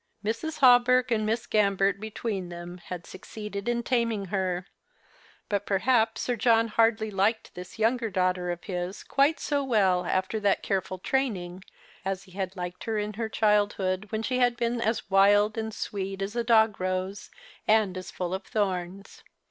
Mrs. 0.25 0.61
Hawberk 0.61 1.11
and 1.11 1.27
Miss 1.27 1.45
Grambert 1.45 1.99
between 1.99 2.49
them 2.49 2.79
had 2.85 3.05
succeeded 3.05 3.69
in 3.69 3.83
taming 3.83 4.25
her; 4.33 4.65
but 5.47 5.67
perhaps 5.67 6.21
Sir 6.21 6.35
John 6.35 6.69
hardly 6.69 7.11
liked 7.11 7.53
this 7.53 7.77
younger 7.77 8.09
daughter 8.09 8.49
of 8.49 8.63
his 8.63 9.03
quite 9.03 9.39
so 9.39 9.63
well 9.63 10.05
after 10.05 10.39
that 10.39 10.63
careful 10.63 10.97
training 10.97 11.63
as 12.03 12.23
he 12.23 12.31
had 12.31 12.55
liked 12.55 12.85
her 12.85 12.97
in 12.97 13.13
her 13.13 13.29
childhood, 13.29 14.07
when 14.09 14.23
she 14.23 14.39
had 14.39 14.57
been 14.57 14.81
as 14.81 15.07
wild 15.11 15.55
and 15.55 15.71
sweet 15.71 16.23
as 16.23 16.35
a 16.35 16.43
dog 16.43 16.79
rose 16.81 17.29
and 17.67 17.95
as 17.95 18.09
full 18.09 18.33
of 18.33 18.43
thorns. 18.45 19.21